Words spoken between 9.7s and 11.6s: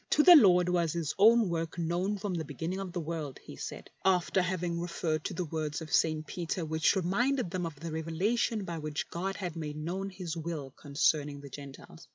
known His will con cerning the